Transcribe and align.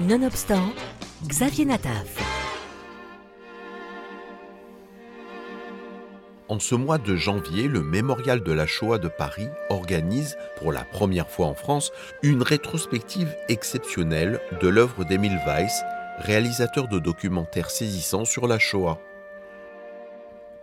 Nonobstant, 0.00 0.72
Xavier 1.28 1.66
Nataf. 1.66 2.18
En 6.48 6.58
ce 6.58 6.74
mois 6.74 6.98
de 6.98 7.14
janvier, 7.14 7.68
le 7.68 7.80
Mémorial 7.80 8.42
de 8.42 8.50
la 8.50 8.66
Shoah 8.66 8.98
de 8.98 9.06
Paris 9.06 9.46
organise, 9.70 10.36
pour 10.56 10.72
la 10.72 10.82
première 10.82 11.30
fois 11.30 11.46
en 11.46 11.54
France, 11.54 11.92
une 12.24 12.42
rétrospective 12.42 13.36
exceptionnelle 13.48 14.40
de 14.60 14.66
l'œuvre 14.66 15.04
d'Emile 15.04 15.38
Weiss, 15.46 15.84
réalisateur 16.18 16.88
de 16.88 16.98
documentaires 16.98 17.70
saisissants 17.70 18.24
sur 18.24 18.48
la 18.48 18.58
Shoah. 18.58 18.98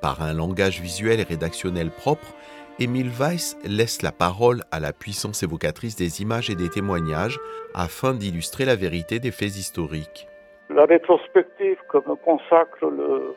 Par 0.02 0.22
un 0.22 0.34
langage 0.34 0.82
visuel 0.82 1.22
et 1.22 1.24
rédactionnel 1.24 1.90
propre, 1.90 2.36
Émile 2.80 3.10
Weiss 3.10 3.58
laisse 3.64 4.02
la 4.02 4.12
parole 4.12 4.62
à 4.72 4.80
la 4.80 4.94
puissance 4.94 5.44
évocatrice 5.44 5.96
des 5.96 6.22
images 6.22 6.50
et 6.50 6.56
des 6.56 6.70
témoignages 6.70 7.40
afin 7.76 8.14
d'illustrer 8.14 8.66
la 8.66 8.76
vérité 8.76 9.20
des 9.20 9.32
faits 9.32 9.58
historiques. 9.58 10.28
La 10.70 10.86
rétrospective 10.86 11.78
que 11.90 11.98
me 11.98 12.16
consacre 12.16 12.86
le 12.86 13.36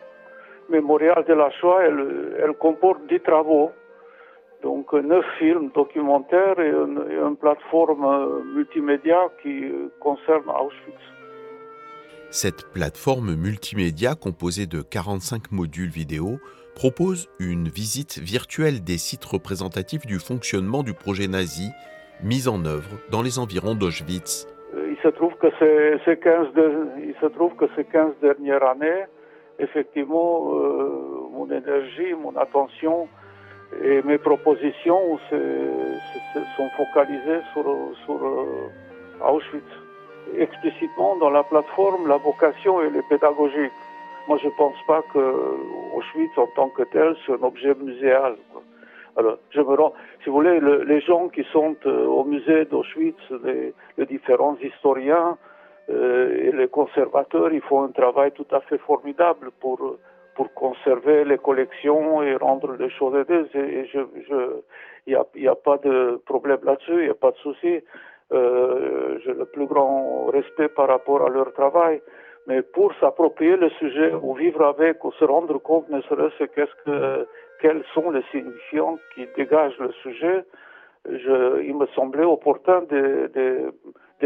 mémorial 0.71 1.25
de 1.29 1.35
la 1.35 1.51
Shoah, 1.51 1.83
elle, 1.83 2.55
comporte 2.59 3.01
dix 3.09 3.21
travaux, 3.21 3.73
donc 4.63 4.93
neuf 4.93 5.25
films 5.39 5.71
documentaires 5.75 6.59
et 6.61 6.71
une, 6.71 7.05
et 7.11 7.17
une 7.17 7.37
plateforme 7.37 8.43
multimédia 8.55 9.19
qui 9.43 9.71
concerne 10.01 10.49
Auschwitz. 10.49 10.97
Cette 12.31 12.73
plateforme 12.73 13.35
multimédia 13.35 14.15
composée 14.15 14.67
de 14.67 14.81
45 14.81 15.53
modules 15.53 15.91
vidéo 15.91 16.39
propose 16.75 17.29
une 17.39 17.69
visite 17.69 18.19
virtuelle 18.19 18.83
des 18.83 18.99
sites 18.99 19.25
représentatifs 19.25 20.07
du 20.07 20.19
fonctionnement 20.19 20.83
du 20.83 20.95
projet 20.95 21.29
nazi 21.29 21.71
mis 22.23 22.49
en 22.49 22.65
œuvre 22.65 22.91
dans 23.11 23.23
les 23.23 23.39
environs 23.39 23.75
d'Auschwitz. 23.75 24.47
Euh, 24.75 24.91
il 24.91 24.97
se 25.03 25.09
trouve 25.09 25.35
que 25.37 25.49
ces, 25.59 26.17
15, 26.17 26.49
il 26.99 27.15
se 27.21 27.27
trouve 27.27 27.55
que 27.57 27.67
ces 27.77 27.85
15 27.85 28.13
dernières 28.21 28.63
années, 28.65 29.05
effectivement, 29.59 30.55
euh, 30.55 31.29
mon 31.33 31.47
énergie, 31.51 32.15
mon 32.15 32.37
attention 32.37 33.09
et 33.83 34.03
mes 34.03 34.19
propositions 34.19 35.19
sont 35.29 36.71
focalisées 36.77 37.41
sur, 37.53 37.69
euh, 37.69 38.71
Auschwitz. 39.27 39.65
Explicitement, 40.39 41.17
dans 41.17 41.31
la 41.31 41.43
plateforme, 41.43 42.09
la 42.09 42.17
vocation 42.17 42.81
et 42.83 42.91
les 42.91 43.03
pédagogiques. 43.09 43.73
Moi, 44.29 44.39
je 44.39 44.47
ne 44.47 44.53
pense 44.53 44.77
pas 44.87 45.03
que 45.13 45.19
Auschwitz, 45.95 46.37
en 46.39 46.47
tant 46.57 46.71
que 46.71 46.83
tel, 46.85 47.15
soit 47.25 47.37
un 47.41 47.47
objet 47.47 47.75
muséal. 47.75 48.37
Alors, 49.17 49.39
je 49.51 49.61
me 49.61 49.75
rends, 49.75 49.93
si 50.23 50.31
vous 50.31 50.37
voulez, 50.37 50.61
les 50.61 51.01
gens 51.03 51.29
qui 51.29 51.45
sont 51.53 51.77
euh, 51.87 52.07
au 52.07 52.25
musée 52.25 52.65
d'Auschwitz, 52.65 53.21
les, 53.45 54.07
différents 54.07 54.57
historiens 54.63 55.37
euh, 55.89 56.37
et 56.37 56.53
les 56.53 56.69
conservateurs, 56.69 57.53
ils 57.53 57.61
font 57.61 57.85
un 57.85 57.93
travail 57.93 58.33
tout 58.33 58.47
à 58.51 58.61
fait 58.61 58.79
formidable 58.79 59.51
pour 59.61 59.99
pour 60.35 60.53
conserver 60.55 61.25
les 61.25 61.39
collections 61.39 62.23
et 62.23 62.35
rendre 62.37 62.73
les 62.73 62.91
choses 62.91 63.15
aidées. 63.15 63.47
Et 63.55 63.87
je, 63.87 64.01
il 65.07 65.13
n'y 65.13 65.15
a, 65.15 65.25
y 65.37 65.49
a 65.49 65.55
pas 65.55 65.79
de 65.79 66.21
problème 66.27 66.59
là-dessus, 66.65 66.93
il 66.93 67.05
n'y 67.05 67.11
a 67.11 67.15
pas 67.15 67.31
de 67.31 67.37
souci. 67.37 67.81
Euh, 68.33 69.19
j'ai 69.25 69.35
le 69.35 69.45
plus 69.45 69.67
grand 69.67 70.27
respect 70.27 70.69
par 70.69 70.89
rapport 70.89 71.25
à 71.25 71.29
leur 71.29 71.53
travail. 71.53 72.01
Mais 72.47 72.63
pour 72.63 72.93
s'approprier 73.01 73.57
le 73.57 73.71
sujet, 73.71 74.13
ou 74.13 74.35
vivre 74.35 74.65
avec, 74.65 75.05
ou 75.05 75.13
se 75.13 75.25
rendre 75.25 75.59
compte, 75.59 75.89
ne 75.89 76.01
serait-ce 76.03 76.45
qu'est-ce 76.45 76.85
que, 76.85 77.27
quels 77.61 77.83
sont 77.95 78.11
les 78.11 78.23
signifiants 78.31 78.99
qui 79.15 79.27
dégagent 79.37 79.79
le 79.79 79.93
sujet, 80.03 80.45
je, 81.07 81.63
il 81.63 81.77
me 81.77 81.87
semblait 81.95 82.25
opportun 82.25 82.83
de, 82.83 83.73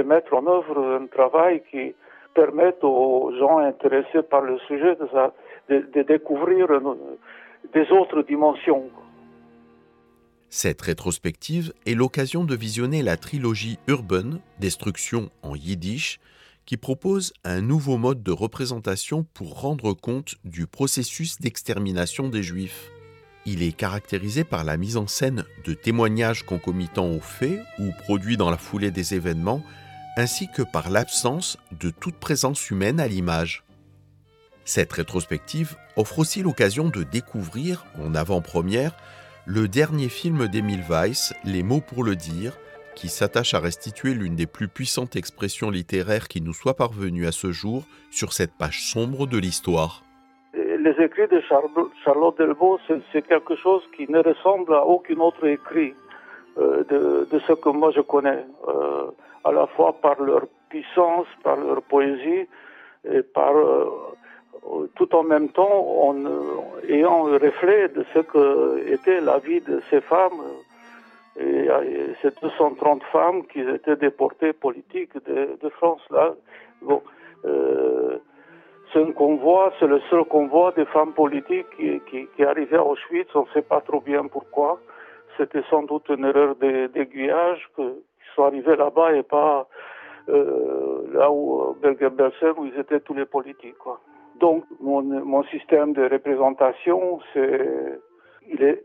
mettre 0.05 0.33
en 0.35 0.47
œuvre 0.47 1.01
un 1.01 1.07
travail 1.07 1.63
qui 1.71 1.93
permette 2.35 2.85
aux 2.85 3.33
gens 3.39 3.59
intéressés 3.59 4.23
par 4.23 4.43
le 4.43 4.59
sujet 4.61 4.97
de, 5.69 6.03
découvrir 6.03 6.69
des 7.73 7.91
autres 7.91 8.23
dimensions. 8.23 8.91
Cette 10.49 10.81
rétrospective 10.81 11.73
est 11.85 11.95
l'occasion 11.95 12.45
de 12.45 12.55
visionner 12.55 13.03
la 13.03 13.17
trilogie 13.17 13.79
Urban, 13.87 14.39
Destruction 14.61 15.31
en 15.43 15.55
yiddish, 15.55 16.21
qui 16.69 16.77
propose 16.77 17.33
un 17.45 17.63
nouveau 17.63 17.97
mode 17.97 18.23
de 18.23 18.31
représentation 18.31 19.25
pour 19.33 19.59
rendre 19.59 19.95
compte 19.95 20.35
du 20.45 20.67
processus 20.67 21.41
d'extermination 21.41 22.29
des 22.29 22.43
Juifs. 22.43 22.91
Il 23.47 23.63
est 23.63 23.73
caractérisé 23.73 24.45
par 24.45 24.65
la 24.65 24.77
mise 24.77 24.99
en 24.99 25.07
scène 25.07 25.47
de 25.65 25.73
témoignages 25.73 26.45
concomitants 26.45 27.09
aux 27.09 27.23
faits 27.23 27.63
ou 27.79 27.91
produits 28.03 28.37
dans 28.37 28.51
la 28.51 28.59
foulée 28.59 28.91
des 28.91 29.15
événements, 29.15 29.65
ainsi 30.19 30.47
que 30.55 30.61
par 30.61 30.91
l'absence 30.91 31.57
de 31.81 31.89
toute 31.89 32.17
présence 32.17 32.69
humaine 32.69 33.01
à 33.01 33.09
l'image. 33.09 33.65
Cette 34.67 34.93
rétrospective 34.93 35.75
offre 35.97 36.19
aussi 36.19 36.43
l'occasion 36.43 36.91
de 36.91 37.03
découvrir, 37.03 37.87
en 37.99 38.15
avant-première, 38.15 38.95
le 39.47 39.69
dernier 39.69 40.11
film 40.11 40.49
d'Emile 40.49 40.85
Weiss, 40.87 41.33
Les 41.45 41.63
mots 41.63 41.81
pour 41.81 42.05
le 42.05 42.15
dire, 42.15 42.59
qui 42.99 43.09
s'attache 43.09 43.55
à 43.55 43.61
restituer 43.61 44.13
l'une 44.13 44.35
des 44.35 44.49
plus 44.49 44.67
puissantes 44.67 45.15
expressions 45.15 45.71
littéraires 45.71 46.27
qui 46.27 46.41
nous 46.41 46.53
soit 46.53 46.75
parvenue 46.75 47.27
à 47.29 47.33
ce 47.33 47.53
jour 47.53 47.85
sur 48.11 48.33
cette 48.33 48.55
page 48.59 48.83
sombre 48.93 49.29
de 49.29 49.39
l'histoire. 49.39 50.03
Les 50.53 50.97
écrits 51.05 51.29
de 51.29 51.41
Charlotte 52.05 52.39
Delvaux, 52.39 52.81
c'est 53.13 53.23
quelque 53.23 53.55
chose 53.55 53.83
qui 53.97 54.11
ne 54.11 54.19
ressemble 54.19 54.75
à 54.75 54.85
aucun 54.85 55.19
autre 55.21 55.47
écrit 55.47 55.95
euh, 56.59 56.83
de, 57.31 57.39
ce 57.47 57.53
que 57.53 57.69
moi 57.69 57.93
je 57.95 58.01
connais, 58.01 58.45
euh, 58.67 59.07
à 59.45 59.53
la 59.53 59.69
fois 59.69 59.93
par 60.03 60.21
leur 60.21 60.47
puissance, 60.69 61.29
par 61.45 61.57
leur 61.57 61.83
poésie, 61.83 62.49
et 63.09 63.23
par 63.23 63.57
euh, 63.57 64.91
tout 64.97 65.15
en 65.15 65.23
même 65.23 65.51
temps 65.51 65.79
en 66.09 66.17
ayant 66.89 67.29
un 67.29 67.39
reflet 67.39 67.89
de 67.91 68.05
ce 68.13 68.19
que 68.19 68.93
était 68.93 69.21
la 69.21 69.39
vie 69.39 69.61
de 69.61 69.81
ces 69.89 70.01
femmes 70.01 70.43
et, 71.39 71.69
ces 72.23 72.31
230 72.43 73.03
femmes 73.05 73.47
qui 73.47 73.61
étaient 73.61 73.97
déportées 73.97 74.53
politiques 74.53 75.13
de, 75.25 75.69
France. 75.71 76.01
Là, 76.11 76.35
bon, 76.83 77.03
euh, 77.45 78.19
c'est 78.93 79.03
un 79.03 79.13
convoi, 79.13 79.73
c'est 79.79 79.87
le 79.87 80.01
seul 80.11 80.25
convoi 80.25 80.73
des 80.73 80.87
femmes 80.87 81.13
politiques 81.13 81.67
qui, 81.77 82.01
qui, 82.11 82.27
qui 82.35 82.45
arrivait 82.45 82.77
à 82.77 82.85
Auschwitz. 82.85 83.29
On 83.35 83.43
ne 83.43 83.49
sait 83.55 83.63
pas 83.63 83.81
trop 83.81 84.01
bien 84.01 84.27
pourquoi. 84.27 84.81
C'était 85.37 85.63
sans 85.71 85.83
doute 85.83 86.09
une 86.09 86.25
erreur 86.25 86.57
d'aiguillage 86.57 87.69
qu'ils 87.77 87.95
sont 88.35 88.45
arrivés 88.45 88.77
là-bas 88.77 89.15
et 89.15 89.23
pas 89.23 89.69
euh, 90.29 91.03
là 91.13 91.31
où 91.31 91.77
Bergen-Belsen 91.81 92.55
où 92.57 92.67
ils 92.67 92.79
étaient 92.79 93.01
tous 93.01 93.15
les 93.15 93.27
politiques. 93.27 93.79
Quoi. 93.79 94.01
Donc 94.41 94.65
mon, 94.81 95.03
mon 95.03 95.45
système 95.45 95.93
de 95.93 96.09
représentation, 96.09 97.21
c'est 97.33 98.01
il 98.49 98.63
est 98.63 98.85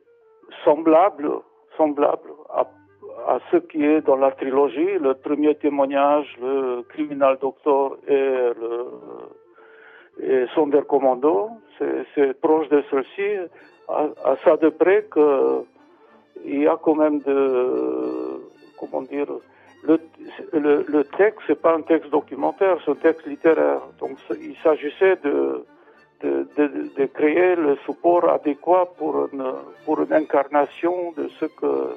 semblable 0.64 1.32
semblable 1.78 2.30
à, 2.54 3.40
ce 3.52 3.58
qui 3.58 3.84
est 3.84 4.02
dans 4.02 4.16
la 4.16 4.32
trilogie. 4.32 4.98
Le 5.00 5.14
premier 5.14 5.56
témoignage, 5.56 6.28
le 6.42 6.82
criminal 6.84 7.38
docteur 7.40 7.98
et, 8.08 8.14
le, 8.62 8.86
et 10.22 10.46
Sonderkommando, 10.54 11.50
c'est 12.16 12.40
proche 12.40 12.70
de 12.70 12.84
ceci, 12.92 13.30
à, 13.88 14.08
à, 14.26 14.36
ça 14.44 14.58
de 14.58 14.70
près 14.70 15.08
qu'il 15.14 16.60
y 16.62 16.68
a 16.68 16.78
quand 16.82 16.96
même 16.96 17.20
de, 17.20 18.42
comment 18.80 19.02
dire, 19.02 19.28
le, 19.84 20.00
le, 20.54 20.86
le 20.88 21.04
texte, 21.04 21.42
c'est 21.48 21.62
pas 21.62 21.76
un 21.76 21.82
texte 21.82 22.10
documentaire, 22.10 22.78
c'est 22.86 22.92
un 22.92 22.96
texte 22.96 23.26
littéraire. 23.28 23.82
Donc 24.00 24.18
il 24.40 24.56
s'agissait 24.64 25.18
de, 25.24 25.66
de, 26.58 27.06
créer 27.06 27.56
le 27.56 27.76
support 27.86 28.30
adéquat 28.30 28.88
pour 28.98 29.30
une, 29.32 29.54
pour 29.86 30.02
une 30.02 30.14
incarnation 30.14 31.12
de 31.18 31.28
ce 31.40 31.46
que, 31.46 31.96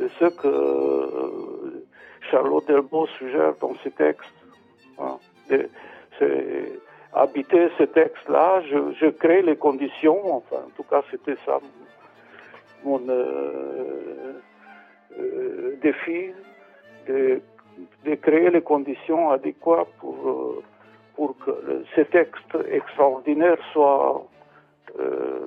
de 0.00 0.08
ce 0.18 0.24
que 0.24 0.48
euh, 0.48 1.86
Charlotte 2.30 2.66
Delbo 2.66 3.06
suggère 3.18 3.54
dans 3.60 3.74
ses 3.82 3.90
textes. 3.92 4.28
C'est 6.18 6.72
habiter 7.12 7.68
ces 7.78 7.86
textes-là, 7.86 8.62
je, 8.62 9.08
crée 9.10 9.42
les 9.42 9.56
conditions, 9.56 10.36
enfin, 10.36 10.62
en 10.66 10.70
tout 10.76 10.82
cas, 10.82 11.02
c'était 11.10 11.36
ça 11.46 11.58
mon, 12.84 13.00
euh, 13.08 14.32
euh, 15.18 15.76
défi, 15.82 16.32
de, 17.06 17.40
créer 18.22 18.50
les 18.50 18.62
conditions 18.62 19.30
adéquates 19.30 19.88
pour 20.00 20.62
pour 21.18 21.36
que 21.44 21.50
ce 21.96 22.02
texte 22.02 22.56
extraordinaire 22.70 23.58
soit 23.72 24.24
euh, 25.00 25.40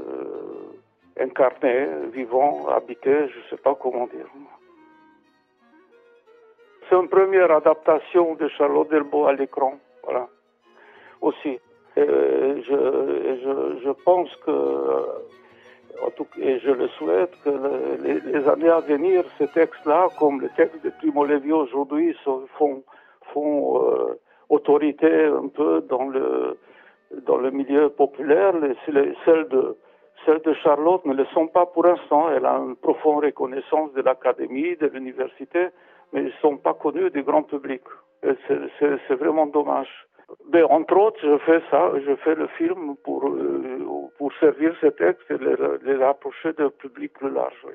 incarné, 1.18 1.88
vivant, 2.12 2.68
habité, 2.68 3.29
je 3.29 3.38
ne 3.39 3.44
sais 3.50 3.62
pas 3.68 3.73
comment 3.75 4.07
dire. 4.07 4.27
C'est 6.89 6.95
une 6.97 7.07
première 7.07 7.51
adaptation 7.51 8.35
de 8.35 8.50
Charlotte 8.50 8.89
Delbo 8.89 9.27
à 9.27 9.33
l'écran, 9.33 9.75
voilà, 10.03 10.27
aussi. 11.21 11.57
je, 11.95 13.79
je, 13.85 13.91
pense 14.03 14.35
que, 14.45 14.51
tout, 16.17 16.27
et 16.38 16.59
je 16.59 16.71
le 16.71 16.89
souhaite, 16.97 17.33
que 17.45 17.53
les, 18.03 18.45
années 18.50 18.69
à 18.69 18.81
venir, 18.81 19.24
ce 19.39 19.45
texte-là, 19.45 20.09
comme 20.19 20.41
le 20.41 20.50
texte 20.57 20.83
de 20.83 20.89
Primo 20.89 21.24
Levi 21.24 21.53
aujourd'hui, 21.53 22.13
font, 22.25 22.45
font 22.57 22.83
euh, 22.83 23.00
autorité 24.62 25.12
un 25.44 25.50
peu 25.60 25.81
dans 25.94 26.08
le, 26.16 26.58
dans 27.28 27.38
le 27.46 27.52
milieu 27.60 27.90
populaire. 27.90 28.52
Les, 28.63 28.75
celles, 29.25 29.48
de, 29.56 29.63
celles 30.25 30.42
de 30.50 30.54
Charlotte 30.63 31.04
ne 31.06 31.16
le 31.22 31.25
sont 31.36 31.48
pas 31.48 31.66
pour 31.66 31.84
l'instant. 31.86 32.24
Elle 32.36 32.46
a 32.46 32.56
une 32.58 32.75
profonde 32.75 33.24
reconnaissance 33.24 33.90
de 33.94 34.02
l'académie, 34.02 34.75
de 34.78 34.88
l'université, 34.88 35.62
mais 36.12 36.19
elles 36.22 36.25
ne 36.36 36.42
sont 36.46 36.58
pas 36.58 36.75
connues 36.84 37.10
du 37.18 37.24
grand 37.24 37.44
public. 37.44 37.81
C'est 39.10 39.19
vraiment 39.24 39.48
dommage. 39.48 39.92
Mais 40.54 40.63
entre 40.63 40.96
autres, 41.06 41.19
je 41.22 41.38
fais 41.48 41.62
ça, 41.69 41.92
je 42.08 42.16
fais 42.24 42.36
le 42.36 42.48
film 42.60 42.96
pour, 43.04 43.28
euh, 43.28 43.80
pour 44.18 44.31
servir 44.40 44.74
ce 44.80 44.88
texte 44.88 45.30
et 45.30 45.38
les, 45.38 45.56
les 45.84 45.98
rapprocher 46.06 46.54
d'un 46.54 46.69
public 46.69 47.12
plus 47.19 47.31
large. 47.31 47.66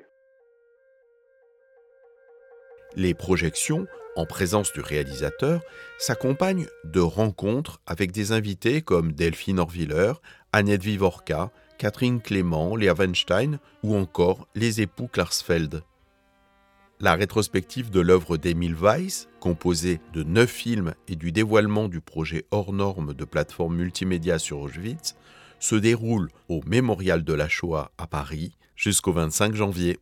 Les 2.97 3.13
projections, 3.13 3.85
en 4.17 4.27
présence 4.27 4.73
du 4.73 4.81
réalisateur, 4.81 5.63
s'accompagnent 5.99 6.67
de 6.85 7.01
rencontres 7.01 7.81
avec 7.87 8.13
des 8.13 8.33
invités 8.33 8.83
comme 8.83 9.13
Delphine 9.13 9.61
Orviller, 9.61 10.15
Annette 10.53 10.83
Vivorka, 10.83 11.53
Catherine 11.79 12.21
Clément, 12.21 12.75
Léa 12.75 12.95
Weinstein 12.95 13.59
ou 13.83 13.95
encore 13.95 14.49
les 14.55 14.81
époux 14.81 15.09
Klarsfeld. 15.09 15.83
La 16.99 17.15
rétrospective 17.15 17.91
de 17.91 18.01
l'œuvre 18.01 18.39
d'Emile 18.39 18.75
Weiss, 18.75 19.29
composée 19.39 20.01
de 20.15 20.23
neuf 20.23 20.51
films 20.51 20.95
et 21.09 21.17
du 21.17 21.31
dévoilement 21.31 21.89
du 21.89 22.01
projet 22.01 22.47
hors 22.51 22.73
norme 22.73 23.13
de 23.13 23.25
plateforme 23.27 23.77
multimédia 23.77 24.39
sur 24.39 24.61
Auschwitz, 24.61 25.15
se 25.59 25.75
déroule 25.75 26.31
au 26.49 26.63
Mémorial 26.67 27.23
de 27.23 27.35
la 27.35 27.51
Shoah 27.51 27.91
à 27.99 28.07
Paris 28.07 28.57
jusqu'au 28.77 29.13
25 29.13 29.55
janvier. 29.55 29.99